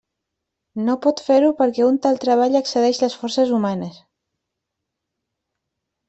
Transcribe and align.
No 0.85 0.93
pot 1.01 1.19
fer-ho 1.25 1.49
perquè 1.59 1.83
un 1.87 1.99
tal 2.05 2.15
treball 2.23 2.59
excedeix 2.59 3.01
les 3.03 3.17
forces 3.25 3.51
humanes. 3.59 4.01